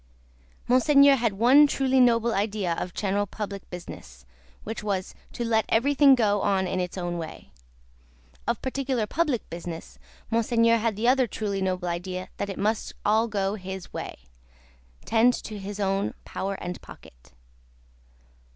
[0.67, 4.25] Monseigneur had one truly noble idea of general public business,
[4.63, 7.51] which was, to let everything go on in its own way;
[8.47, 9.99] of particular public business,
[10.31, 14.17] Monseigneur had the other truly noble idea that it must all go his way
[15.05, 17.33] tend to his own power and pocket.